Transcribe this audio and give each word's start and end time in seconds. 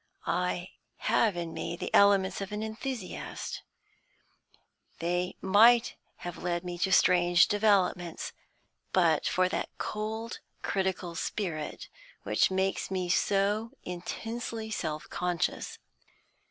I 0.25 0.71
have 0.97 1.37
in 1.37 1.53
me 1.53 1.75
the 1.75 1.93
elements 1.93 2.41
of 2.41 2.51
an 2.51 2.63
enthusiast; 2.63 3.61
they 4.97 5.35
might 5.41 5.93
have 6.15 6.41
led 6.41 6.63
me 6.63 6.79
to 6.79 6.91
strange 6.91 7.47
developments, 7.47 8.33
but 8.93 9.27
for 9.27 9.47
that 9.49 9.69
cold, 9.77 10.39
critical 10.63 11.13
spirit 11.13 11.87
which 12.23 12.49
makes 12.49 12.89
me 12.89 13.09
so 13.09 13.73
intensely 13.83 14.71
self 14.71 15.07
conscious. 15.11 15.77